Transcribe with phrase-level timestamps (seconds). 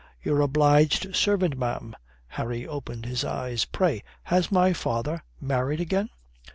[0.23, 1.95] "Your obliged servant, ma'am."
[2.29, 3.65] Harry opened his eyes.
[3.65, 6.09] "Pray, has my father married again?"